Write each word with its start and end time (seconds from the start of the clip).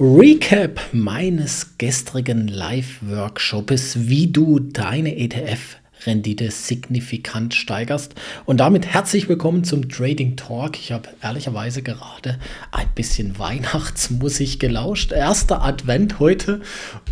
Recap 0.00 0.80
meines 0.90 1.78
gestrigen 1.78 2.48
Live-Workshops, 2.48 4.08
wie 4.08 4.26
du 4.26 4.58
deine 4.58 5.16
ETF-Rendite 5.16 6.50
signifikant 6.50 7.54
steigerst. 7.54 8.16
Und 8.44 8.58
damit 8.58 8.86
herzlich 8.86 9.28
willkommen 9.28 9.62
zum 9.62 9.88
Trading 9.88 10.34
Talk. 10.34 10.80
Ich 10.80 10.90
habe 10.90 11.10
ehrlicherweise 11.22 11.82
gerade 11.82 12.40
ein 12.72 12.88
bisschen 12.96 13.38
Weihnachtsmusik 13.38 14.58
gelauscht. 14.58 15.12
Erster 15.12 15.62
Advent 15.62 16.18
heute. 16.18 16.60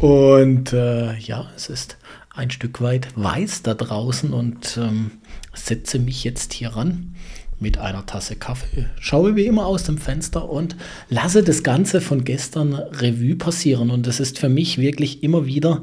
Und 0.00 0.72
äh, 0.72 1.16
ja, 1.18 1.52
es 1.54 1.68
ist 1.68 1.98
ein 2.34 2.50
Stück 2.50 2.80
weit 2.80 3.06
weiß 3.14 3.62
da 3.62 3.74
draußen 3.74 4.32
und 4.32 4.76
ähm, 4.76 5.12
setze 5.54 6.00
mich 6.00 6.24
jetzt 6.24 6.52
hier 6.52 6.70
ran 6.70 7.14
mit 7.62 7.78
einer 7.78 8.04
Tasse 8.04 8.36
Kaffee, 8.36 8.86
schaue 9.00 9.36
wie 9.36 9.46
immer 9.46 9.64
aus 9.64 9.84
dem 9.84 9.96
Fenster 9.96 10.50
und 10.50 10.76
lasse 11.08 11.42
das 11.42 11.62
Ganze 11.62 12.00
von 12.00 12.24
gestern 12.24 12.74
Revue 12.74 13.36
passieren. 13.36 13.90
Und 13.90 14.06
es 14.06 14.20
ist 14.20 14.38
für 14.38 14.48
mich 14.48 14.78
wirklich 14.78 15.22
immer 15.22 15.46
wieder 15.46 15.82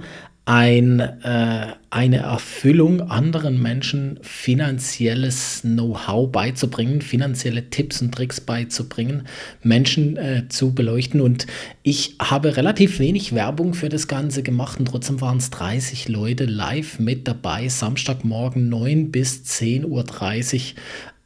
ein, 0.50 1.00
äh, 1.00 1.68
eine 1.92 2.18
Erfüllung, 2.18 3.02
anderen 3.02 3.62
Menschen 3.62 4.18
finanzielles 4.23 5.62
Know-how 5.62 6.32
beizubringen, 6.32 7.04
finanzielle 7.04 7.70
Tipps 7.70 8.02
und 8.02 8.16
Tricks 8.16 8.42
beizubringen, 8.42 9.28
Menschen 9.62 10.18
äh, 10.18 10.48
zu 10.50 10.73
beleuchten. 10.73 11.22
Und 11.22 11.46
ich 11.84 12.16
habe 12.20 12.58
relativ 12.58 12.98
wenig 12.98 13.36
Werbung 13.36 13.76
für 13.76 13.90
das 13.90 14.08
Ganze 14.08 14.42
gemacht 14.42 14.80
und 14.80 14.88
trotzdem 14.88 15.22
waren 15.22 15.38
es 15.38 15.52
30 15.52 16.09
Leute 16.09 16.46
live 16.46 16.98
mit 16.98 17.28
dabei, 17.28 17.70
Samstagmorgen 17.70 18.70
9 18.70 19.12
bis 19.12 19.44
10.30 19.44 19.86
Uhr 19.86 20.04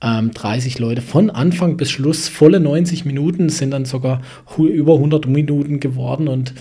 ähm, 0.03 0.31
30 0.31 0.77
Leute 0.77 1.01
von 1.01 1.29
Anfang 1.29 1.77
bis 1.77 1.89
Schluss, 1.89 2.27
volle 2.27 2.59
90 2.59 3.05
Minuten, 3.05 3.49
sind 3.49 3.71
dann 3.71 3.85
sogar 3.85 4.21
über 4.57 4.95
100 4.95 5.27
Minuten 5.27 5.79
geworden 5.79 6.27
und 6.27 6.53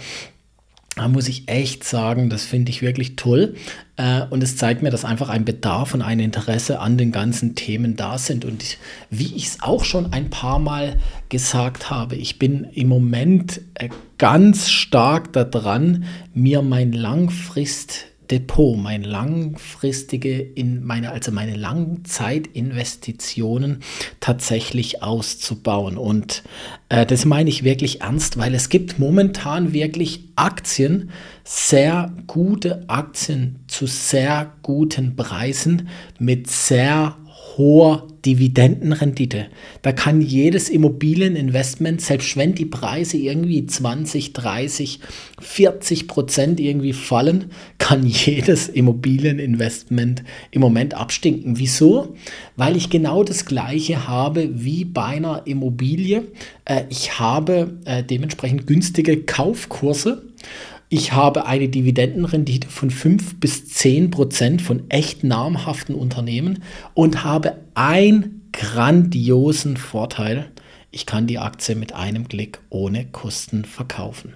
da 0.95 1.09
muss 1.09 1.27
ich 1.27 1.48
echt 1.48 1.84
sagen, 1.84 2.28
das 2.28 2.45
finde 2.45 2.70
ich 2.70 2.83
wirklich 2.83 3.16
toll. 3.16 3.55
Äh, 3.97 4.22
und 4.28 4.42
es 4.42 4.58
zeigt 4.58 4.83
mir, 4.83 4.91
dass 4.91 5.06
einfach 5.06 5.31
ein 5.31 5.47
Bedarf 5.47 5.94
und 5.94 6.03
ein 6.03 6.20
Interesse 6.20 6.81
an 6.81 6.98
den 6.98 7.12
ganzen 7.12 7.55
Themen 7.55 7.97
da 7.97 8.19
sind. 8.19 8.44
Und 8.44 8.77
wie 9.08 9.34
ich 9.34 9.47
es 9.47 9.62
auch 9.62 9.84
schon 9.84 10.12
ein 10.12 10.28
paar 10.28 10.59
Mal 10.59 10.98
gesagt 11.31 11.88
habe, 11.88 12.16
ich 12.16 12.38
bin 12.38 12.66
im 12.75 12.88
Moment 12.88 13.62
äh, 13.75 13.88
ganz 14.19 14.69
stark 14.69 15.33
daran, 15.33 16.05
mir 16.34 16.61
mein 16.61 16.92
Langfrist 16.92 18.11
Depot, 18.33 18.77
mein 18.78 19.05
langfristige, 19.05 20.41
in 20.41 20.83
meine, 20.84 21.12
also 21.12 21.30
meine 21.33 21.55
Langzeitinvestitionen 21.55 23.80
tatsächlich 24.20 25.02
auszubauen. 25.02 25.98
Und 25.98 26.42
äh, 26.88 27.05
das 27.05 27.27
meine 27.27 27.50
ich 27.50 27.62
wirklich 27.62 28.00
ernst, 28.00 28.38
weil 28.38 28.55
es 28.55 28.70
gibt 28.70 28.98
momentan 28.98 29.75
wirklich 29.75 30.30
Aktien, 30.34 31.10
sehr 31.44 32.10
gute 32.27 32.88
Aktien 32.88 33.58
zu 33.66 33.86
sehr 33.86 34.50
guten 34.62 35.14
Preisen 35.14 35.91
mit 36.19 36.48
sehr 36.48 37.19
hoher 37.56 38.06
Dividendenrendite. 38.25 39.47
Da 39.83 39.92
kann 39.92 40.20
jedes 40.20 40.69
Immobilieninvestment, 40.69 42.00
selbst 42.00 42.36
wenn 42.36 42.55
die 42.55 42.67
Preise 42.67 43.17
irgendwie 43.17 43.67
20, 43.67 44.33
30, 44.33 45.00
40 45.41 46.09
Prozent 46.09 46.61
irgendwie 46.61 46.92
fallen, 46.92 47.50
kann 47.78 48.06
jedes 48.06 48.69
Immobilieninvestment 48.69 50.22
im 50.53 50.61
Moment 50.61 50.94
abstinken. 50.94 51.59
Wieso? 51.59 52.14
Weil 52.56 52.77
ich 52.77 52.91
genau 52.91 53.25
das 53.25 53.44
gleiche 53.44 54.06
habe 54.06 54.50
wie 54.64 54.84
bei 54.84 55.05
einer 55.05 55.42
Immobilie. 55.47 56.25
Äh, 56.64 56.84
ich 56.91 57.19
habe 57.19 57.78
äh, 57.84 58.05
dementsprechend 58.05 58.66
günstige 58.66 59.22
Kaufkurse 59.22 60.22
ich 60.92 61.14
habe 61.14 61.46
eine 61.46 61.70
Dividendenrendite 61.70 62.68
von 62.68 62.90
5 62.90 63.40
bis 63.40 63.66
10 63.66 64.10
Prozent 64.10 64.60
von 64.60 64.90
echt 64.90 65.24
namhaften 65.24 65.94
Unternehmen 65.94 66.62
und 66.92 67.25
habe 67.25 67.56
einen 67.72 68.42
grandiosen 68.53 69.78
Vorteil. 69.78 70.50
Ich 70.91 71.06
kann 71.06 71.26
die 71.26 71.38
Aktie 71.38 71.76
mit 71.76 71.94
einem 71.94 72.28
Klick 72.28 72.58
ohne 72.69 73.06
Kosten 73.06 73.64
verkaufen. 73.64 74.34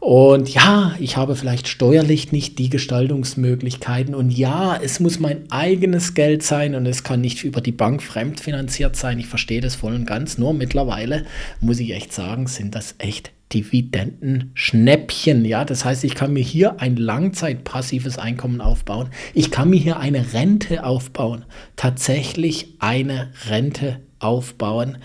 Und 0.00 0.48
ja, 0.48 0.96
ich 0.98 1.18
habe 1.18 1.36
vielleicht 1.36 1.68
steuerlich 1.68 2.32
nicht 2.32 2.58
die 2.58 2.70
Gestaltungsmöglichkeiten. 2.70 4.14
Und 4.14 4.30
ja, 4.30 4.74
es 4.82 5.00
muss 5.00 5.20
mein 5.20 5.52
eigenes 5.52 6.14
Geld 6.14 6.42
sein 6.42 6.74
und 6.74 6.86
es 6.86 7.04
kann 7.04 7.20
nicht 7.20 7.44
über 7.44 7.60
die 7.60 7.72
Bank 7.72 8.02
fremdfinanziert 8.02 8.96
sein. 8.96 9.18
Ich 9.18 9.26
verstehe 9.26 9.60
das 9.60 9.74
voll 9.74 9.92
und 9.92 10.06
ganz. 10.06 10.38
Nur 10.38 10.54
mittlerweile 10.54 11.26
muss 11.60 11.78
ich 11.78 11.90
echt 11.92 12.14
sagen, 12.14 12.46
sind 12.46 12.74
das 12.74 12.94
echt 12.96 13.32
Dividendenschnäppchen. 13.52 15.44
Ja, 15.44 15.64
das 15.64 15.84
heißt, 15.84 16.04
ich 16.04 16.14
kann 16.14 16.32
mir 16.32 16.42
hier 16.42 16.80
ein 16.80 16.96
langzeitpassives 16.96 18.18
Einkommen 18.18 18.60
aufbauen. 18.60 19.10
Ich 19.34 19.50
kann 19.50 19.70
mir 19.70 19.80
hier 19.80 19.98
eine 19.98 20.32
Rente 20.32 20.84
aufbauen. 20.84 21.44
Tatsächlich 21.76 22.74
eine 22.78 23.30
Rente 23.48 24.00
aufbauen, 24.18 24.98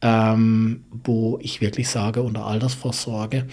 ähm, 0.00 0.84
wo 1.04 1.38
ich 1.40 1.60
wirklich 1.60 1.88
sage, 1.88 2.22
unter 2.22 2.46
Altersvorsorge 2.46 3.46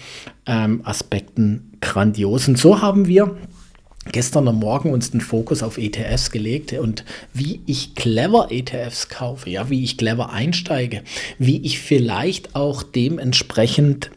ähm, 0.46 0.80
Aspekten 0.84 1.72
grandios. 1.80 2.48
Und 2.48 2.58
so 2.58 2.82
haben 2.82 3.06
wir 3.06 3.36
gestern 4.12 4.48
am 4.48 4.58
Morgen 4.58 4.92
uns 4.92 5.10
den 5.10 5.20
Fokus 5.20 5.62
auf 5.62 5.78
ETFs 5.78 6.30
gelegt 6.30 6.72
und 6.72 7.04
wie 7.34 7.60
ich 7.66 7.94
clever 7.94 8.48
ETFs 8.50 9.08
kaufe, 9.08 9.50
ja, 9.50 9.70
wie 9.70 9.84
ich 9.84 9.98
clever 9.98 10.32
einsteige, 10.32 11.02
wie 11.38 11.58
ich 11.58 11.78
vielleicht 11.80 12.56
auch 12.56 12.82
dementsprechend 12.82 14.10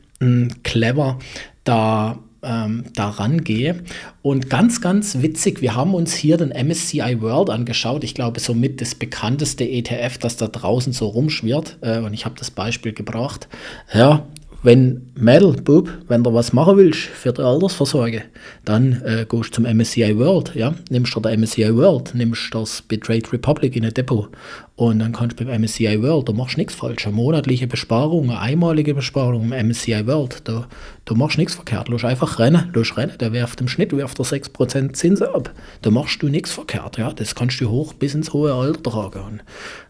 clever 0.64 1.20
da 1.64 2.20
ähm, 2.44 2.86
daran 2.94 3.44
gehe. 3.44 3.84
Und 4.22 4.50
ganz, 4.50 4.82
ganz 4.82 5.22
witzig, 5.22 5.62
wir 5.62 5.76
haben 5.76 5.94
uns 5.94 6.14
hier 6.14 6.38
den 6.38 6.50
MSCI 6.50 7.22
World 7.22 7.50
angeschaut. 7.50 8.04
Ich 8.04 8.14
glaube, 8.14 8.40
somit 8.40 8.82
das 8.82 8.96
bekannteste 8.96 9.64
ETF, 9.64 10.18
das 10.18 10.38
da 10.38 10.48
draußen 10.48 10.94
so 10.94 11.08
rumschwirrt. 11.08 11.78
Äh, 11.82 12.00
und 12.00 12.14
ich 12.14 12.26
habe 12.26 12.36
das 12.38 12.52
Beispiel 12.52 12.94
gebracht. 12.94 13.48
Ja, 13.94 14.28
wenn 14.64 15.12
Mädel, 15.16 15.52
Bub, 15.62 15.90
wenn 16.08 16.24
du 16.24 16.34
was 16.34 16.54
machen 16.54 16.78
willst 16.78 17.02
für 17.02 17.34
die 17.34 17.42
Altersvorsorge, 17.42 18.24
dann 18.64 19.02
äh, 19.04 19.26
gehst 19.30 19.58
du 19.58 19.64
zum 19.64 19.66
MSCI 19.66 20.18
World, 20.18 20.56
ja, 20.56 20.74
nimmst 20.90 21.14
du 21.14 21.20
der 21.20 21.38
MSCI 21.38 21.76
World, 21.76 22.16
nimmst 22.16 22.54
das 22.54 22.82
bei 22.82 22.96
Trade 22.96 23.34
Republic 23.34 23.76
in 23.76 23.86
ein 23.86 23.94
Depot 23.94 24.30
und 24.76 25.00
dann 25.00 25.12
kannst 25.12 25.40
du 25.40 25.46
beim 25.46 25.62
MSCI 25.62 26.02
World, 26.02 26.30
du 26.30 26.34
machst 26.34 26.58
nichts 26.58 26.74
falsch, 26.74 27.06
eine 27.06 27.16
monatliche 27.16 27.68
Besparung, 27.68 28.30
eine 28.30 28.40
einmalige 28.40 28.96
Besparung 28.96 29.52
im 29.52 29.68
MSCI 29.68 30.08
World, 30.08 30.48
da, 30.48 30.68
du 31.06 31.16
machst 31.16 31.38
nichts 31.38 31.54
verkehrt, 31.54 31.90
du 31.90 32.08
einfach 32.08 32.40
rennen, 32.40 32.72
du 32.74 32.82
rennen, 32.82 33.14
der 33.20 33.34
wirft 33.34 33.62
im 33.62 33.68
Schnitt, 33.68 33.92
wirft 33.96 34.20
er 34.20 34.26
6% 34.26 34.94
Zinsen 34.94 35.28
ab, 35.28 35.52
da 35.84 35.92
machst 35.92 36.24
du 36.24 36.28
nichts 36.28 36.52
verkehrt, 36.52 36.98
ja, 36.98 37.14
das 37.14 37.36
kannst 37.36 37.62
du 37.62 37.70
hoch 37.70 37.94
bis 37.94 38.16
ins 38.16 38.34
hohe 38.34 38.52
Alter 38.54 38.82
tragen. 38.82 39.20
Und 39.24 39.44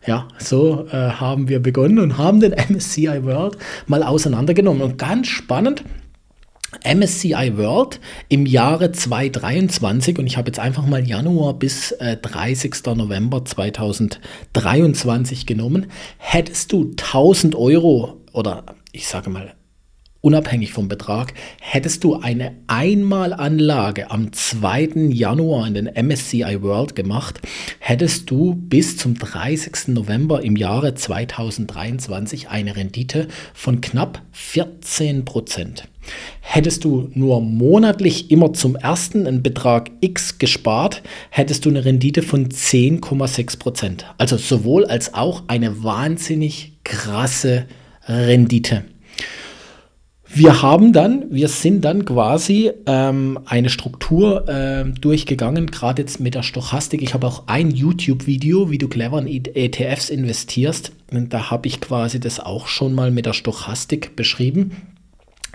ja, 0.06 0.28
so 0.38 0.86
äh, 0.92 1.12
haben 1.12 1.48
wir 1.48 1.62
begonnen 1.62 2.00
und 2.00 2.18
haben 2.18 2.42
den 2.42 2.52
MSCI 2.52 3.24
World 3.24 3.58
mal 3.88 4.04
auseinandergenommen. 4.04 4.82
Und 4.82 4.98
ganz 4.98 5.28
spannend, 5.28 5.84
MSCI 6.84 7.58
World 7.58 8.00
im 8.30 8.46
Jahre 8.46 8.92
2023 8.92 10.20
und 10.20 10.28
ich 10.28 10.38
habe 10.38 10.50
jetzt 10.50 10.60
einfach 10.60 10.86
mal 10.86 11.06
Januar 11.06 11.54
bis 11.54 11.92
äh, 11.94 12.18
30. 12.18 12.86
November 12.96 13.46
2023 13.46 15.46
genommen, 15.46 15.88
hättest 16.18 16.72
du 16.72 16.92
1000 16.92 17.56
Euro 17.56 18.22
oder 18.34 18.64
ich 18.92 19.08
sage 19.08 19.30
mal 19.30 19.54
unabhängig 20.24 20.72
vom 20.72 20.88
Betrag, 20.88 21.34
hättest 21.60 22.04
du 22.06 22.16
eine 22.16 22.56
Einmalanlage 22.68 24.10
am 24.10 24.32
2. 24.32 25.10
Januar 25.10 25.68
in 25.68 25.74
den 25.74 26.08
MSCI 26.08 26.62
World 26.62 26.96
gemacht, 26.96 27.42
hättest 27.80 28.32
du 28.32 28.56
bis 28.56 28.96
zum 28.96 29.16
30. 29.16 29.90
November 29.90 30.42
im 30.42 30.56
Jahre 30.56 30.96
2023 30.96 32.48
eine 32.48 32.78
Rendite 32.78 33.28
von 33.54 33.82
knapp 33.82 34.22
14 34.32 35.26
Prozent. 35.26 35.90
Hättest 36.40 36.86
du 36.86 37.10
nur 37.14 37.42
monatlich 37.42 38.32
immer 38.32 38.54
zum 38.54 38.78
ersten 38.78 39.28
einen 39.28 39.44
Betrag 39.44 39.92
X 40.00 40.38
gespart, 40.38 41.04
hättest 41.32 41.66
du 41.66 41.70
eine 41.70 41.84
Rendite 41.84 42.22
von 42.22 42.48
10,6 42.48 43.60
Prozent. 43.60 44.06
Also 44.18 44.38
sowohl 44.38 44.86
als 44.86 45.14
auch 45.14 45.44
eine 45.48 45.84
wahnsinnig 45.84 46.78
krasse 46.86 47.66
Rendite. 48.08 48.86
Wir 50.36 50.64
haben 50.64 50.94
dann, 50.94 51.26
wir 51.30 51.48
sind 51.48 51.86
dann 51.86 52.06
quasi 52.06 52.72
ähm, 52.88 53.40
eine 53.46 53.70
Struktur 53.70 54.50
äh, 54.50 54.84
durchgegangen, 54.86 55.68
gerade 55.68 56.02
jetzt 56.02 56.20
mit 56.20 56.34
der 56.34 56.42
Stochastik. 56.42 57.04
Ich 57.04 57.14
habe 57.14 57.28
auch 57.28 57.44
ein 57.46 57.70
YouTube-Video, 57.70 58.72
wie 58.72 58.80
du 58.80 58.88
clever 58.88 59.20
in 59.24 59.28
ETFs 59.28 60.10
investierst. 60.10 60.92
Und 61.12 61.34
da 61.34 61.52
habe 61.52 61.68
ich 61.68 61.82
quasi 61.82 62.20
das 62.20 62.40
auch 62.40 62.66
schon 62.66 62.96
mal 62.96 63.12
mit 63.12 63.28
der 63.28 63.34
Stochastik 63.34 64.16
beschrieben. 64.16 64.72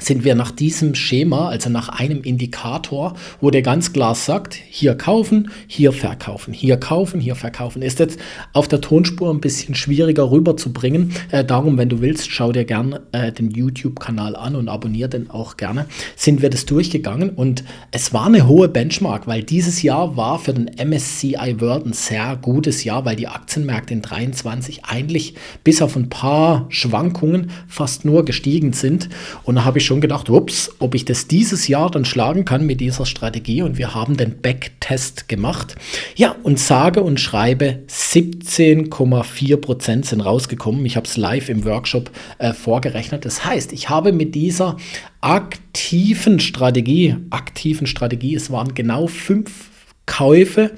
Sind 0.00 0.24
wir 0.24 0.36
nach 0.36 0.52
diesem 0.52 0.94
Schema, 0.94 1.48
also 1.48 1.70
nach 1.70 1.88
einem 1.88 2.22
Indikator, 2.22 3.14
wo 3.40 3.50
der 3.50 3.62
ganz 3.62 3.92
klar 3.92 4.14
sagt, 4.14 4.54
hier 4.54 4.94
kaufen, 4.94 5.50
hier 5.66 5.92
verkaufen, 5.92 6.54
hier 6.54 6.76
kaufen, 6.76 7.20
hier 7.20 7.34
verkaufen. 7.34 7.82
Ist 7.82 7.98
jetzt 7.98 8.20
auf 8.52 8.68
der 8.68 8.80
Tonspur 8.80 9.32
ein 9.32 9.40
bisschen 9.40 9.74
schwieriger 9.74 10.30
rüberzubringen. 10.30 11.12
Äh, 11.32 11.44
darum, 11.44 11.78
wenn 11.78 11.88
du 11.88 12.00
willst, 12.00 12.30
schau 12.30 12.52
dir 12.52 12.64
gerne 12.64 13.02
äh, 13.10 13.32
den 13.32 13.50
YouTube-Kanal 13.50 14.36
an 14.36 14.54
und 14.54 14.68
abonniere 14.68 15.08
den 15.08 15.30
auch 15.30 15.56
gerne. 15.56 15.86
Sind 16.14 16.42
wir 16.42 16.50
das 16.50 16.64
durchgegangen 16.64 17.30
und 17.30 17.64
es 17.90 18.12
war 18.12 18.26
eine 18.26 18.46
hohe 18.46 18.68
Benchmark, 18.68 19.26
weil 19.26 19.42
dieses 19.42 19.82
Jahr 19.82 20.16
war 20.16 20.38
für 20.38 20.54
den 20.54 20.70
MSCI 20.78 21.56
World 21.58 21.86
ein 21.86 21.92
sehr 21.92 22.36
gutes 22.40 22.84
Jahr, 22.84 23.04
weil 23.04 23.16
die 23.16 23.26
Aktienmärkte 23.26 23.94
in 23.94 24.02
23 24.02 24.84
eigentlich 24.84 25.34
bis 25.64 25.82
auf 25.82 25.96
ein 25.96 26.08
paar 26.08 26.66
Schwankungen 26.68 27.50
fast 27.66 28.04
nur 28.04 28.24
gestiegen 28.24 28.72
sind. 28.72 29.08
Und 29.42 29.56
da 29.56 29.64
habe 29.64 29.78
ich 29.78 29.87
schon 29.88 30.00
gedacht, 30.00 30.30
ups, 30.30 30.70
ob 30.78 30.94
ich 30.94 31.04
das 31.04 31.26
dieses 31.26 31.66
Jahr 31.66 31.90
dann 31.90 32.04
schlagen 32.04 32.44
kann 32.44 32.64
mit 32.64 32.80
dieser 32.80 33.06
Strategie. 33.06 33.62
Und 33.62 33.78
wir 33.78 33.94
haben 33.94 34.16
den 34.16 34.40
Backtest 34.40 35.28
gemacht. 35.28 35.74
Ja, 36.14 36.36
und 36.44 36.60
sage 36.60 37.02
und 37.02 37.18
schreibe 37.18 37.80
17,4 37.88 39.56
Prozent 39.56 40.06
sind 40.06 40.20
rausgekommen. 40.20 40.86
Ich 40.86 40.96
habe 40.96 41.06
es 41.06 41.16
live 41.16 41.48
im 41.48 41.64
Workshop 41.64 42.10
äh, 42.38 42.52
vorgerechnet. 42.52 43.24
Das 43.24 43.44
heißt, 43.44 43.72
ich 43.72 43.88
habe 43.88 44.12
mit 44.12 44.36
dieser 44.36 44.76
aktiven 45.20 46.38
Strategie, 46.38 47.16
aktiven 47.30 47.88
Strategie, 47.88 48.36
es 48.36 48.52
waren 48.52 48.74
genau 48.74 49.08
fünf 49.08 49.70
Käufe 50.06 50.72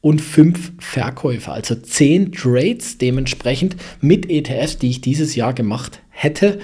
und 0.00 0.20
fünf 0.20 0.72
Verkäufe, 0.80 1.50
also 1.50 1.74
zehn 1.76 2.32
Trades 2.32 2.98
dementsprechend 2.98 3.76
mit 4.02 4.28
ETFs, 4.28 4.76
die 4.76 4.90
ich 4.90 5.00
dieses 5.00 5.34
Jahr 5.34 5.54
gemacht 5.54 6.00
hätte 6.14 6.58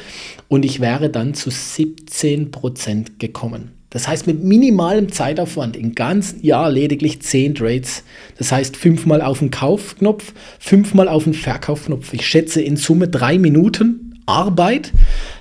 und 0.48 0.64
ich 0.64 0.80
wäre 0.80 1.10
dann 1.10 1.34
zu 1.34 1.50
17% 1.50 3.18
gekommen. 3.18 3.72
Das 3.90 4.06
heißt, 4.06 4.26
mit 4.28 4.42
minimalem 4.42 5.10
Zeitaufwand 5.10 5.76
im 5.76 5.96
ganzen 5.96 6.44
Jahr 6.44 6.70
lediglich 6.70 7.20
10 7.20 7.56
Trades. 7.56 8.04
Das 8.38 8.52
heißt, 8.52 8.76
fünfmal 8.76 9.20
auf 9.20 9.40
den 9.40 9.50
Kaufknopf, 9.50 10.32
fünfmal 10.60 11.08
auf 11.08 11.24
den 11.24 11.34
Verkaufknopf. 11.34 12.12
Ich 12.12 12.26
schätze 12.26 12.62
in 12.62 12.76
Summe 12.76 13.08
drei 13.08 13.36
Minuten 13.36 14.10
Arbeit 14.30 14.92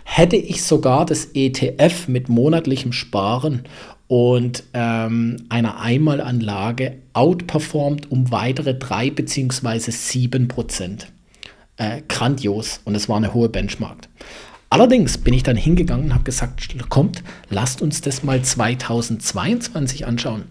hätte 0.04 0.36
ich 0.36 0.64
sogar 0.64 1.06
das 1.06 1.30
ETF 1.36 2.08
mit 2.08 2.28
monatlichem 2.28 2.92
Sparen 2.92 3.64
und 4.08 4.64
ähm, 4.74 5.46
einer 5.50 5.80
Einmalanlage 5.80 6.96
outperformt 7.14 8.12
um 8.12 8.32
weitere 8.32 8.74
3 8.74 9.12
bzw. 9.12 9.92
7 9.92 10.48
Prozent. 10.48 11.12
Äh, 11.80 12.02
grandios 12.10 12.82
und 12.84 12.94
es 12.94 13.08
war 13.08 13.16
eine 13.16 13.34
hohe 13.34 13.48
Benchmark. 13.48 14.10
Allerdings 14.70 15.18
bin 15.18 15.34
ich 15.34 15.44
dann 15.44 15.56
hingegangen 15.56 16.08
und 16.08 16.14
habe 16.14 16.26
gesagt, 16.26 16.76
kommt, 16.90 17.24
lasst 17.50 17.82
uns 17.82 18.02
das 18.02 18.22
mal 18.22 18.42
2022 18.42 20.06
anschauen. 20.06 20.44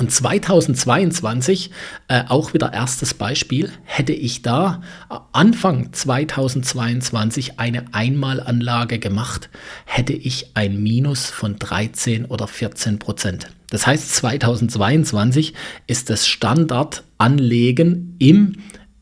Und 0.00 0.10
2022, 0.10 1.70
äh, 2.08 2.24
auch 2.26 2.52
wieder 2.52 2.72
erstes 2.72 3.14
Beispiel, 3.14 3.70
hätte 3.84 4.12
ich 4.12 4.42
da 4.42 4.82
Anfang 5.30 5.92
2022 5.92 7.60
eine 7.60 7.84
Einmalanlage 7.92 8.98
gemacht, 8.98 9.50
hätte 9.84 10.14
ich 10.14 10.50
ein 10.54 10.82
Minus 10.82 11.26
von 11.26 11.60
13 11.60 12.24
oder 12.24 12.48
14 12.48 12.98
Prozent. 12.98 13.50
Das 13.68 13.86
heißt, 13.86 14.16
2022 14.16 15.54
ist 15.86 16.10
das 16.10 16.26
Standardanlegen 16.26 18.16
im 18.18 18.56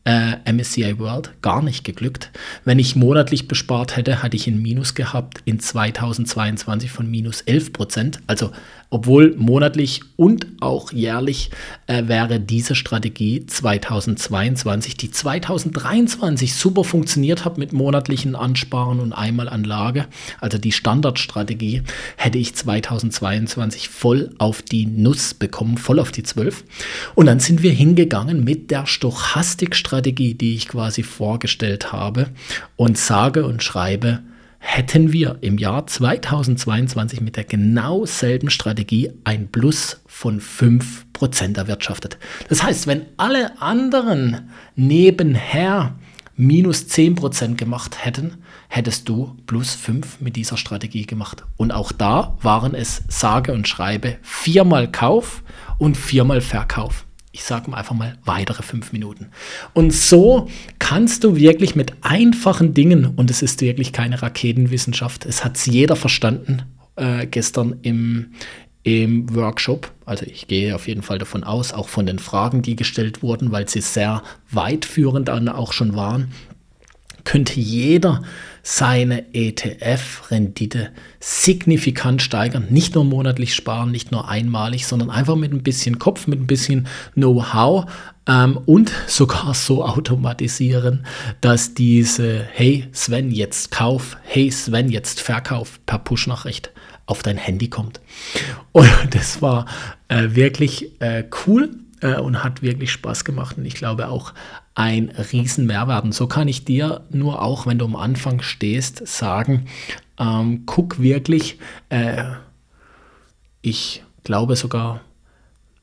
äh, 0.09 0.51
MSCI 0.51 0.97
World 0.97 1.31
gar 1.43 1.61
nicht 1.61 1.83
geglückt. 1.83 2.31
Wenn 2.65 2.79
ich 2.79 2.95
monatlich 2.95 3.47
bespart 3.47 3.95
hätte, 3.95 4.23
hatte 4.23 4.35
ich 4.35 4.47
ein 4.47 4.59
Minus 4.59 4.95
gehabt 4.95 5.41
in 5.45 5.59
2022 5.59 6.89
von 6.89 7.09
minus 7.09 7.41
11 7.41 7.73
Prozent. 7.73 8.19
Also 8.25 8.49
obwohl 8.91 9.35
monatlich 9.37 10.01
und 10.15 10.47
auch 10.61 10.91
jährlich 10.91 11.51
äh, 11.85 12.07
wäre 12.07 12.39
diese 12.39 12.73
Strategie 12.73 13.45
2022, 13.45 14.97
die 14.97 15.11
2023 15.11 16.55
super 16.55 16.83
funktioniert 16.83 17.45
hat 17.45 17.59
mit 17.59 17.71
monatlichen 17.71 18.35
Ansparen 18.35 18.99
und 18.99 19.13
Einmalanlage, 19.13 20.07
also 20.39 20.57
die 20.57 20.71
Standardstrategie, 20.71 21.83
hätte 22.17 22.39
ich 22.39 22.55
2022 22.55 23.89
voll 23.89 24.31
auf 24.39 24.63
die 24.63 24.87
Nuss 24.87 25.35
bekommen, 25.35 25.77
voll 25.77 25.99
auf 25.99 26.11
die 26.11 26.23
12. 26.23 26.63
Und 27.13 27.27
dann 27.27 27.39
sind 27.39 27.61
wir 27.61 27.71
hingegangen 27.71 28.43
mit 28.43 28.71
der 28.71 28.87
Stochastikstrategie, 28.87 29.98
die 30.01 30.55
ich 30.55 30.67
quasi 30.67 31.03
vorgestellt 31.03 31.91
habe 31.91 32.27
und 32.75 32.97
sage 32.97 33.45
und 33.45 33.63
schreibe, 33.63 34.19
hätten 34.59 35.13
wir 35.13 35.37
im 35.41 35.57
Jahr 35.57 35.87
2022 35.87 37.21
mit 37.21 37.37
der 37.37 37.45
genau 37.45 38.05
selben 38.05 38.49
Strategie 38.49 39.11
ein 39.23 39.47
Plus 39.47 40.01
von 40.05 40.41
5% 40.41 41.57
erwirtschaftet. 41.57 42.17
Das 42.49 42.61
heißt, 42.61 42.85
wenn 42.85 43.05
alle 43.17 43.59
anderen 43.61 44.49
nebenher 44.75 45.95
minus 46.35 46.83
10% 46.85 47.55
gemacht 47.55 48.05
hätten, 48.05 48.37
hättest 48.69 49.09
du 49.09 49.35
plus 49.45 49.75
5 49.75 50.21
mit 50.21 50.35
dieser 50.35 50.57
Strategie 50.57 51.05
gemacht. 51.05 51.43
Und 51.57 51.71
auch 51.71 51.91
da 51.91 52.37
waren 52.41 52.75
es 52.75 53.03
sage 53.07 53.51
und 53.53 53.67
schreibe 53.67 54.17
viermal 54.21 54.91
Kauf 54.91 55.43
und 55.79 55.97
viermal 55.97 56.41
Verkauf 56.41 57.05
ich 57.31 57.43
sage 57.43 57.69
mal 57.69 57.77
einfach 57.77 57.95
mal 57.95 58.17
weitere 58.25 58.63
fünf 58.63 58.91
Minuten. 58.91 59.27
Und 59.73 59.93
so 59.93 60.49
kannst 60.79 61.23
du 61.23 61.35
wirklich 61.35 61.75
mit 61.75 61.93
einfachen 62.01 62.73
Dingen, 62.73 63.05
und 63.05 63.29
es 63.29 63.41
ist 63.41 63.61
wirklich 63.61 63.93
keine 63.93 64.21
Raketenwissenschaft, 64.21 65.25
es 65.25 65.45
hat 65.45 65.57
es 65.57 65.65
jeder 65.65 65.95
verstanden 65.95 66.63
äh, 66.95 67.27
gestern 67.27 67.77
im, 67.83 68.33
im 68.83 69.33
Workshop. 69.35 69.91
Also 70.05 70.25
ich 70.25 70.47
gehe 70.47 70.73
auf 70.73 70.87
jeden 70.87 71.03
Fall 71.03 71.19
davon 71.19 71.43
aus, 71.43 71.71
auch 71.71 71.87
von 71.87 72.07
den 72.07 72.19
Fragen, 72.19 72.63
die 72.63 72.75
gestellt 72.75 73.21
wurden, 73.21 73.51
weil 73.51 73.69
sie 73.69 73.81
sehr 73.81 74.23
weitführend 74.49 75.29
auch 75.29 75.73
schon 75.73 75.95
waren, 75.95 76.31
könnte 77.25 77.59
jeder 77.59 78.23
seine 78.61 79.33
ETF-Rendite 79.33 80.91
signifikant 81.19 82.21
steigern. 82.21 82.67
Nicht 82.69 82.95
nur 82.95 83.05
monatlich 83.05 83.53
sparen, 83.53 83.91
nicht 83.91 84.11
nur 84.11 84.27
einmalig, 84.27 84.85
sondern 84.85 85.09
einfach 85.09 85.35
mit 85.35 85.53
ein 85.53 85.63
bisschen 85.63 85.99
Kopf, 85.99 86.27
mit 86.27 86.39
ein 86.39 86.47
bisschen 86.47 86.87
Know-how 87.13 87.85
ähm, 88.27 88.57
und 88.65 88.91
sogar 89.07 89.53
so 89.53 89.83
automatisieren, 89.83 91.05
dass 91.41 91.73
diese 91.73 92.43
Hey 92.53 92.87
Sven 92.91 93.31
jetzt 93.31 93.71
Kauf, 93.71 94.17
Hey 94.23 94.51
Sven 94.51 94.89
jetzt 94.89 95.21
Verkauf 95.21 95.79
per 95.85 95.99
Push-Nachricht 95.99 96.71
auf 97.05 97.23
dein 97.23 97.37
Handy 97.37 97.69
kommt. 97.69 97.99
Und 98.71 98.87
das 99.11 99.41
war 99.41 99.65
äh, 100.09 100.27
wirklich 100.29 101.01
äh, 101.01 101.23
cool 101.45 101.71
äh, 102.01 102.17
und 102.17 102.43
hat 102.43 102.61
wirklich 102.61 102.91
Spaß 102.91 103.25
gemacht. 103.25 103.57
Und 103.57 103.65
ich 103.65 103.73
glaube 103.73 104.09
auch 104.09 104.33
ein 104.79 105.09
riesen 105.09 105.65
Mehrwert. 105.65 106.05
Und 106.05 106.13
so 106.13 106.25
kann 106.27 106.47
ich 106.47 106.63
dir 106.63 107.01
nur 107.11 107.41
auch, 107.41 107.67
wenn 107.67 107.77
du 107.77 107.83
am 107.85 107.97
Anfang 107.97 108.41
stehst, 108.41 109.05
sagen, 109.05 109.65
ähm, 110.17 110.63
guck 110.65 111.01
wirklich, 111.01 111.59
äh, 111.89 112.23
ich 113.61 114.03
glaube 114.23 114.55
sogar, 114.55 115.01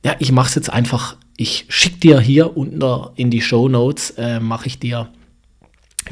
ja, 0.03 0.17
ich 0.19 0.33
mache 0.33 0.49
es 0.49 0.55
jetzt 0.55 0.71
einfach, 0.71 1.17
ich 1.37 1.67
schicke 1.69 1.99
dir 1.99 2.21
hier 2.21 2.57
unten 2.57 2.83
in 3.17 3.31
die 3.31 3.43
Show 3.43 3.69
Notes, 3.69 4.13
äh, 4.13 4.41
mache 4.41 4.67
ich 4.67 4.79
dir 4.79 5.11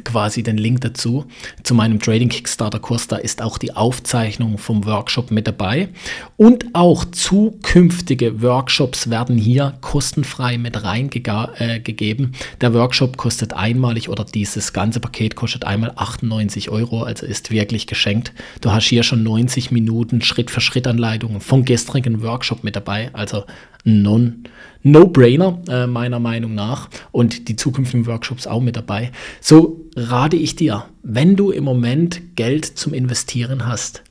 quasi 0.03 0.43
den 0.43 0.59
Link 0.59 0.81
dazu 0.81 1.27
zu 1.63 1.75
meinem 1.75 2.01
Trading 2.01 2.29
Kickstarter 2.29 2.81
Kurs. 2.81 3.07
Da 3.07 3.17
ist 3.17 3.43
auch 3.43 3.59
die 3.59 3.77
Aufzeichnung 3.77 4.59
vom 4.59 4.85
Workshop 4.85 5.31
mit 5.31 5.47
dabei. 5.47 5.89
Und 6.37 6.67
auch 6.75 7.05
zukünftige 7.05 8.43
Workshops 8.43 9.11
werden 9.11 9.39
hier 9.39 9.75
kostenfrei 9.81 10.59
mit 10.59 10.83
reingegeben. 10.83 11.55
Äh, 11.59 12.57
Der 12.61 12.75
Workshop 12.75 13.17
kostet 13.17 13.53
einmalig 13.53 14.09
oder 14.09 14.25
dieses 14.25 14.73
ganze 14.73 15.01
Paket 15.01 15.37
kostet 15.37 15.65
einmal 15.65 15.93
98 15.95 16.71
Euro, 16.71 17.03
also 17.03 17.27
ist 17.27 17.51
wirklich 17.51 17.87
geschenkt. 17.87 18.33
Du 18.61 18.73
hast 18.73 18.87
hier 18.87 19.03
schon 19.03 19.23
90 19.23 19.71
Minuten 19.71 20.23
Schritt 20.23 20.51
für 20.51 20.61
Schritt 20.61 20.87
Anleitungen 20.87 21.41
vom 21.41 21.65
gestrigen 21.65 22.23
Workshop 22.23 22.65
mit 22.65 22.77
dabei. 22.77 23.11
Also 23.13 23.45
non 23.85 24.45
No-Brainer, 24.87 25.63
äh, 25.67 25.87
meiner 25.87 26.21
Meinung 26.21 26.55
nach. 26.55 26.91
Und 27.11 27.49
die 27.49 27.57
zukünftigen 27.57 28.07
Workshops 28.07 28.47
auch 28.47 28.61
mit 28.61 28.77
dabei. 28.77 29.13
So 29.41 29.84
rate 29.97 30.37
ich 30.37 30.57
dir, 30.57 30.87
wenn 31.03 31.37
du 31.37 31.51
im 31.51 31.65
Moment 31.65 32.37
Geld 32.37 32.65
zum 32.65 32.95
Investieren 32.95 33.67
hast, 33.67 34.03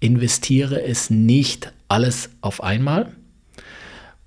investiere 0.00 0.82
es 0.82 1.10
nicht 1.10 1.72
alles 1.88 2.30
auf 2.40 2.62
einmal 2.62 3.12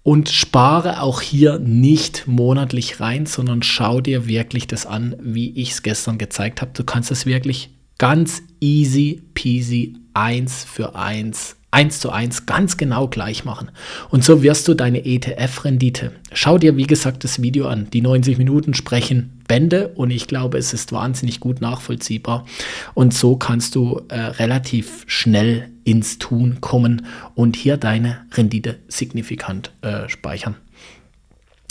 und 0.04 0.30
spare 0.30 1.02
auch 1.02 1.22
hier 1.22 1.60
nicht 1.60 2.28
monatlich 2.28 3.00
rein, 3.00 3.26
sondern 3.26 3.62
schau 3.62 4.02
dir 4.02 4.28
wirklich 4.28 4.68
das 4.68 4.86
an, 4.86 5.16
wie 5.20 5.52
ich 5.52 5.72
es 5.72 5.84
gestern 5.84 6.18
gezeigt 6.18 6.62
habe. 6.62 6.72
Du 6.74 6.84
kannst 6.84 7.12
es 7.12 7.26
wirklich 7.26 7.72
ganz 7.98 8.42
easy 8.60 9.24
peasy 9.34 9.96
eins 10.14 10.64
für 10.64 10.96
eins 10.96 11.58
eins 11.72 12.00
zu 12.00 12.10
eins 12.10 12.46
ganz 12.46 12.78
genau 12.78 13.08
gleich 13.08 13.46
machen. 13.46 13.70
Und 14.10 14.24
so 14.24 14.42
wirst 14.42 14.68
du 14.68 14.74
deine 14.74 15.06
ETF-Rendite. 15.06 16.12
Schau 16.32 16.58
dir, 16.58 16.78
wie 16.78 16.88
gesagt, 16.88 17.24
das 17.24 17.42
Video 17.42 17.68
an. 17.68 17.90
Die 17.92 18.02
90 18.02 18.38
Minuten 18.38 18.74
sprechen 18.74 19.37
Bände 19.48 19.90
und 19.90 20.12
ich 20.12 20.28
glaube, 20.28 20.58
es 20.58 20.74
ist 20.74 20.92
wahnsinnig 20.92 21.40
gut 21.40 21.62
nachvollziehbar. 21.62 22.46
Und 22.94 23.14
so 23.14 23.38
kannst 23.38 23.76
du 23.76 24.02
äh, 24.10 24.20
relativ 24.20 25.04
schnell 25.08 25.70
ins 25.84 26.20
Tun 26.20 26.60
kommen 26.62 27.06
und 27.36 27.56
hier 27.56 27.78
deine 27.78 28.26
Rendite 28.34 28.80
signifikant 28.88 29.72
äh, 29.82 30.10
speichern. 30.10 30.56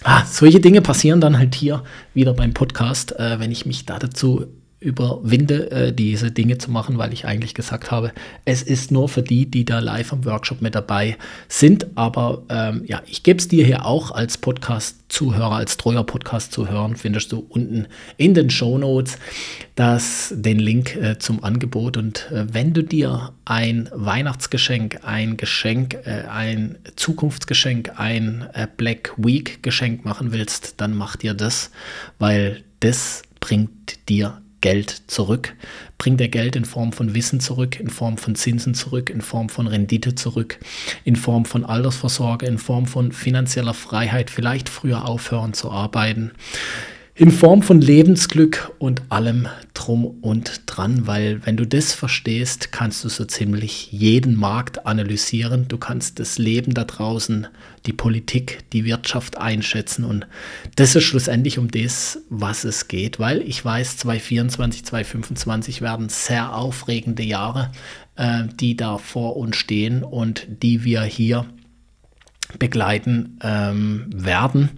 Ah, 0.04 0.25
solche 0.25 0.61
Dinge 0.61 0.83
passieren 0.83 1.21
dann 1.21 1.38
halt 1.38 1.54
hier 1.54 1.83
wieder 2.14 2.35
beim 2.35 2.54
Podcast, 2.54 3.18
äh, 3.18 3.40
wenn 3.40 3.50
ich 3.50 3.66
mich 3.66 3.87
da 3.87 3.99
dazu 3.99 4.47
überwinde, 4.78 5.71
äh, 5.71 5.92
diese 5.92 6.30
Dinge 6.30 6.59
zu 6.59 6.71
machen, 6.71 6.99
weil 6.99 7.12
ich 7.12 7.25
eigentlich 7.25 7.54
gesagt 7.54 7.90
habe, 7.90 8.12
es 8.45 8.62
ist 8.62 8.90
nur 8.90 9.09
für 9.09 9.23
die, 9.23 9.50
die 9.50 9.64
da 9.64 9.78
live 9.78 10.12
am 10.12 10.25
Workshop 10.26 10.61
mit 10.61 10.75
dabei 10.75 11.16
sind. 11.49 11.87
Aber 11.95 12.42
ähm, 12.50 12.83
ja, 12.87 13.02
ich 13.06 13.23
gebe 13.23 13.38
es 13.38 13.49
dir 13.49 13.64
hier 13.64 13.87
auch 13.87 14.11
als 14.11 14.37
Podcast-Zuhörer, 14.37 15.56
als 15.56 15.78
treuer 15.78 16.04
Podcast-Zuhörer, 16.04 16.92
findest 16.95 17.33
du 17.33 17.47
unten 17.49 17.87
in 18.18 18.35
den 18.35 18.50
Show 18.50 18.76
Notes 18.76 19.18
den 19.78 20.59
Link 20.59 20.97
äh, 20.97 21.18
zum 21.18 21.42
Angebot. 21.42 21.97
Und 21.97 22.30
äh, 22.30 22.47
wenn 22.52 22.73
du 22.73 22.83
dir 22.83 23.33
ein 23.45 23.90
Weihnachtsgeschenk, 23.92 25.00
ein 25.04 25.37
Geschenk, 25.37 25.95
äh, 26.04 26.25
ein 26.30 26.78
Zukunftsgeschenk, 26.97 27.92
ein 27.97 28.47
äh, 28.52 28.66
Black 28.76 29.12
Week-Geschenk 29.16 30.04
machen 30.04 30.33
willst, 30.33 30.80
dann 30.80 30.95
mach 30.95 31.16
dir 31.16 31.35
das, 31.35 31.71
weil 32.18 32.62
das 32.80 33.23
bringt 33.40 34.09
dir 34.09 34.40
Geld 34.66 35.02
zurück, 35.06 35.54
bringt 35.96 36.20
er 36.20 36.26
Geld 36.26 36.56
in 36.56 36.64
Form 36.64 36.90
von 36.90 37.14
Wissen 37.14 37.38
zurück, 37.38 37.78
in 37.78 37.88
Form 37.88 38.18
von 38.18 38.35
Zinsen 38.35 38.75
zurück, 38.75 39.11
in 39.11 39.20
Form 39.20 39.49
von 39.49 39.68
Rendite 39.68 40.16
zurück, 40.16 40.58
in 41.04 41.14
Form 41.14 41.44
von 41.44 41.64
Altersvorsorge, 41.64 42.46
in 42.46 42.58
Form 42.58 42.87
von 42.87 43.12
finanzieller 43.12 43.75
Freiheit, 43.75 44.28
vielleicht 44.28 44.68
früher 44.68 45.06
aufhören 45.08 45.52
zu 45.52 45.70
arbeiten 45.70 46.32
in 47.18 47.30
Form 47.30 47.62
von 47.62 47.80
Lebensglück 47.80 48.73
und 48.78 49.00
allem 49.08 49.49
drum 49.73 50.18
und 50.20 50.61
dran, 50.66 51.06
weil 51.06 51.40
wenn 51.46 51.56
du 51.56 51.66
das 51.66 51.94
verstehst, 51.94 52.73
kannst 52.73 53.04
du 53.04 53.08
so 53.08 53.25
ziemlich 53.25 53.90
jeden 53.90 54.37
Markt 54.37 54.85
analysieren, 54.85 55.66
du 55.66 55.78
kannst 55.78 56.20
das 56.20 56.37
Leben 56.37 56.75
da 56.75 56.85
draußen, 56.85 57.46
die 57.87 57.94
Politik, 57.94 58.70
die 58.75 58.85
Wirtschaft 58.85 59.38
einschätzen 59.38 60.04
und 60.04 60.26
das 60.76 60.94
ist 60.94 61.04
schlussendlich 61.04 61.58
um 61.58 61.70
das, 61.70 62.18
was 62.28 62.64
es 62.64 62.87
geht, 62.87 63.18
weil 63.18 63.40
ich 63.40 63.64
weiß, 63.64 63.96
2024, 63.96 64.85
2025 64.85 65.80
werden 65.80 66.11
sehr 66.11 66.54
aufregende 66.54 67.23
Jahre, 67.23 67.73
äh, 68.16 68.42
die 68.61 68.76
da 68.76 68.99
vor 68.99 69.38
uns 69.38 69.56
stehen 69.56 70.02
und 70.02 70.46
die 70.62 70.85
wir 70.85 71.00
hier 71.00 71.46
begleiten 72.58 73.38
ähm, 73.42 74.11
werden. 74.14 74.68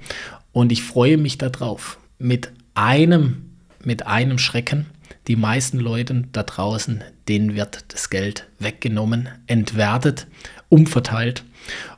Und 0.53 0.71
ich 0.71 0.85
freue 0.85 1.19
mich 1.19 1.37
darauf 1.37 1.99
mit 2.19 2.53
einem, 2.75 3.51
mit 3.83 4.07
einem 4.07 4.39
Schrecken. 4.39 4.87
Die 5.27 5.37
meisten 5.37 5.79
Leute 5.79 6.25
da 6.33 6.43
draußen, 6.43 7.03
denen 7.29 7.55
wird 7.55 7.85
das 7.89 8.11
Geld 8.11 8.47
weggenommen, 8.59 9.29
entwertet, 9.47 10.27
umverteilt. 10.69 11.45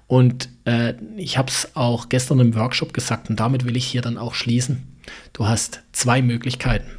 Und 0.07 0.49
äh, 0.65 0.95
ich 1.17 1.39
habe 1.39 1.49
es 1.49 1.77
auch 1.77 2.09
gestern 2.09 2.41
im 2.41 2.55
Workshop 2.57 2.93
gesagt 2.93 3.31
und 3.31 3.39
damit 3.39 3.65
will 3.65 3.77
ich 3.77 3.87
hier 3.87 4.03
dann 4.03 4.19
auch 4.19 4.35
schließen. 4.35 4.99
Du 5.33 5.47
hast 5.47 5.83
zwei 5.93 6.23
Möglichkeiten. 6.23 6.91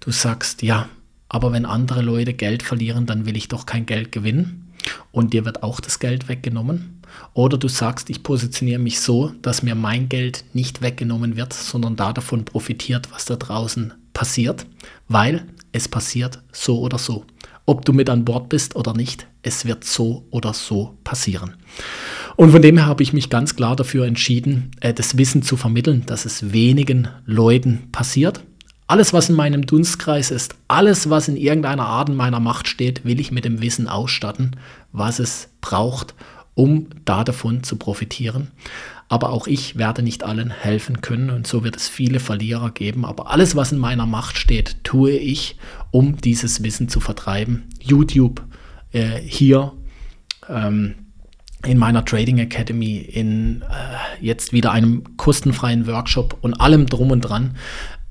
Du 0.00 0.12
sagst, 0.12 0.62
ja, 0.62 0.88
aber 1.28 1.52
wenn 1.52 1.66
andere 1.66 2.02
Leute 2.02 2.34
Geld 2.34 2.62
verlieren, 2.62 3.06
dann 3.06 3.26
will 3.26 3.36
ich 3.36 3.48
doch 3.48 3.66
kein 3.66 3.86
Geld 3.86 4.12
gewinnen 4.12 4.72
und 5.10 5.32
dir 5.32 5.44
wird 5.44 5.62
auch 5.64 5.80
das 5.80 5.98
Geld 5.98 6.28
weggenommen. 6.28 6.93
Oder 7.32 7.58
du 7.58 7.68
sagst, 7.68 8.10
ich 8.10 8.22
positioniere 8.22 8.78
mich 8.78 9.00
so, 9.00 9.32
dass 9.42 9.62
mir 9.62 9.74
mein 9.74 10.08
Geld 10.08 10.44
nicht 10.52 10.82
weggenommen 10.82 11.36
wird, 11.36 11.52
sondern 11.52 11.96
da 11.96 12.12
davon 12.12 12.44
profitiert, 12.44 13.08
was 13.12 13.24
da 13.24 13.36
draußen 13.36 13.92
passiert, 14.12 14.66
weil 15.08 15.44
es 15.72 15.88
passiert 15.88 16.40
so 16.52 16.80
oder 16.80 16.98
so. 16.98 17.24
Ob 17.66 17.84
du 17.84 17.92
mit 17.92 18.10
an 18.10 18.24
Bord 18.24 18.48
bist 18.48 18.76
oder 18.76 18.94
nicht, 18.94 19.26
es 19.42 19.64
wird 19.64 19.84
so 19.84 20.26
oder 20.30 20.52
so 20.52 20.96
passieren. 21.02 21.54
Und 22.36 22.50
von 22.50 22.62
dem 22.62 22.76
her 22.76 22.86
habe 22.86 23.02
ich 23.02 23.12
mich 23.12 23.30
ganz 23.30 23.56
klar 23.56 23.74
dafür 23.74 24.06
entschieden, 24.06 24.70
äh, 24.80 24.92
das 24.92 25.16
Wissen 25.16 25.42
zu 25.42 25.56
vermitteln, 25.56 26.04
dass 26.06 26.24
es 26.24 26.52
wenigen 26.52 27.08
Leuten 27.26 27.88
passiert. 27.90 28.40
Alles, 28.86 29.14
was 29.14 29.30
in 29.30 29.34
meinem 29.34 29.64
Dunstkreis 29.64 30.30
ist, 30.30 30.56
alles, 30.68 31.08
was 31.08 31.28
in 31.28 31.36
irgendeiner 31.36 31.86
Art 31.86 32.10
in 32.10 32.16
meiner 32.16 32.38
Macht 32.38 32.68
steht, 32.68 33.04
will 33.04 33.18
ich 33.18 33.32
mit 33.32 33.46
dem 33.46 33.62
Wissen 33.62 33.88
ausstatten, 33.88 34.56
was 34.92 35.20
es 35.20 35.48
braucht, 35.62 36.14
um 36.54 36.88
da 37.04 37.24
davon 37.24 37.62
zu 37.62 37.76
profitieren. 37.76 38.50
Aber 39.08 39.30
auch 39.30 39.46
ich 39.46 39.76
werde 39.76 40.02
nicht 40.02 40.24
allen 40.24 40.50
helfen 40.50 41.00
können 41.00 41.30
und 41.30 41.46
so 41.46 41.62
wird 41.62 41.76
es 41.76 41.88
viele 41.88 42.20
Verlierer 42.20 42.70
geben. 42.70 43.04
Aber 43.04 43.30
alles, 43.30 43.54
was 43.54 43.72
in 43.72 43.78
meiner 43.78 44.06
Macht 44.06 44.38
steht, 44.38 44.82
tue 44.82 45.12
ich, 45.12 45.56
um 45.90 46.16
dieses 46.16 46.62
Wissen 46.62 46.88
zu 46.88 47.00
vertreiben. 47.00 47.64
YouTube, 47.80 48.42
äh, 48.92 49.20
hier 49.20 49.72
ähm, 50.48 50.94
in 51.64 51.78
meiner 51.78 52.04
Trading 52.04 52.38
Academy, 52.38 52.96
in 52.96 53.62
äh, 53.62 54.24
jetzt 54.24 54.52
wieder 54.52 54.72
einem 54.72 55.16
kostenfreien 55.16 55.86
Workshop 55.86 56.38
und 56.40 56.54
allem 56.60 56.86
drum 56.86 57.10
und 57.10 57.22
dran. 57.22 57.56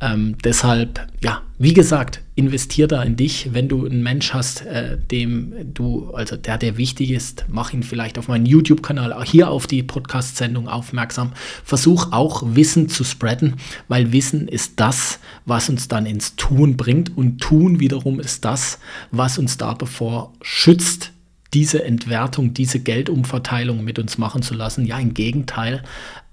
Ähm, 0.03 0.35
deshalb, 0.43 0.99
ja, 1.21 1.43
wie 1.57 1.73
gesagt, 1.73 2.21
investier 2.35 2.87
da 2.87 3.01
in 3.03 3.15
dich. 3.15 3.53
Wenn 3.53 3.69
du 3.69 3.85
einen 3.85 4.03
Mensch 4.03 4.33
hast, 4.33 4.65
äh, 4.65 4.97
dem 4.97 5.53
du, 5.73 6.11
also 6.13 6.35
der 6.35 6.57
der 6.57 6.75
wichtig 6.77 7.11
ist, 7.11 7.45
mach 7.47 7.71
ihn 7.71 7.83
vielleicht 7.83 8.17
auf 8.17 8.27
meinen 8.27 8.45
YouTube-Kanal, 8.45 9.23
hier 9.23 9.49
auf 9.49 9.65
die 9.65 9.81
Podcast-Sendung 9.81 10.67
aufmerksam. 10.67 11.31
Versuch 11.63 12.11
auch 12.11 12.43
Wissen 12.45 12.89
zu 12.89 13.05
spreaden, 13.05 13.55
weil 13.87 14.11
Wissen 14.11 14.49
ist 14.49 14.73
das, 14.81 15.19
was 15.45 15.69
uns 15.69 15.87
dann 15.87 16.05
ins 16.05 16.35
Tun 16.35 16.75
bringt 16.75 17.15
und 17.17 17.39
Tun 17.39 17.79
wiederum 17.79 18.19
ist 18.19 18.43
das, 18.43 18.79
was 19.11 19.37
uns 19.37 19.55
davor 19.55 20.33
schützt, 20.41 21.12
diese 21.53 21.83
Entwertung, 21.83 22.53
diese 22.53 22.79
Geldumverteilung 22.79 23.83
mit 23.83 23.99
uns 23.99 24.17
machen 24.17 24.41
zu 24.41 24.53
lassen. 24.53 24.85
Ja, 24.85 24.99
im 24.99 25.13
Gegenteil, 25.13 25.83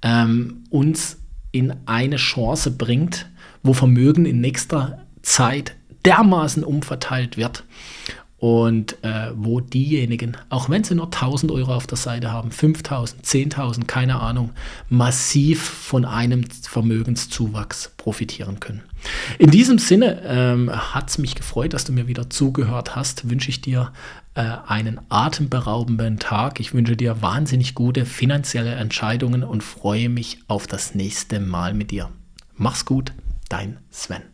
ähm, 0.02 0.64
uns 0.70 1.18
in 1.52 1.74
eine 1.86 2.16
Chance 2.16 2.70
bringt, 2.70 3.26
wo 3.62 3.72
Vermögen 3.72 4.24
in 4.24 4.40
nächster 4.40 5.06
Zeit 5.22 5.74
dermaßen 6.04 6.64
umverteilt 6.64 7.36
wird 7.36 7.64
und 8.40 8.97
äh, 9.04 9.32
wo 9.35 9.61
diejenigen, 9.61 10.35
auch 10.49 10.70
wenn 10.70 10.82
sie 10.82 10.94
nur 10.94 11.06
1000 11.06 11.52
Euro 11.52 11.75
auf 11.75 11.87
der 11.87 11.99
Seite 11.99 12.32
haben, 12.32 12.50
5000, 12.50 13.23
10.000, 13.23 13.85
keine 13.85 14.18
Ahnung, 14.18 14.52
massiv 14.88 15.62
von 15.62 16.06
einem 16.06 16.44
Vermögenszuwachs 16.50 17.92
profitieren 17.99 18.59
können. 18.59 18.82
In 19.38 19.50
diesem 19.50 19.78
Sinne 19.78 20.23
ähm, 20.25 20.70
hat 20.70 21.11
es 21.11 21.18
mich 21.18 21.35
gefreut, 21.35 21.75
dass 21.75 21.85
du 21.85 21.92
mir 21.92 22.06
wieder 22.06 22.30
zugehört 22.30 22.97
hast. 22.97 23.28
Wünsche 23.28 23.50
ich 23.50 23.61
dir 23.61 23.92
äh, 24.35 24.40
einen 24.66 25.00
atemberaubenden 25.11 26.18
Tag. 26.18 26.61
Ich 26.61 26.73
wünsche 26.73 26.97
dir 26.97 27.20
wahnsinnig 27.20 27.75
gute 27.75 28.06
finanzielle 28.06 28.73
Entscheidungen 28.75 29.44
und 29.44 29.62
freue 29.62 30.09
mich 30.09 30.38
auf 30.49 30.66
das 30.66 30.94
nächste 30.94 31.40
Mal 31.40 31.75
mit 31.75 31.90
dir. 31.90 32.09
Mach's 32.56 32.87
gut, 32.87 33.12
dein 33.50 33.76
Sven. 33.90 34.29